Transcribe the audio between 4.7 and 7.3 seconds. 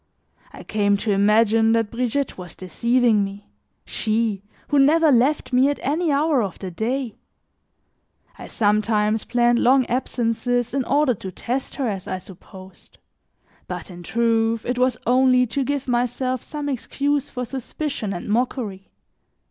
never left me at any hour of the day;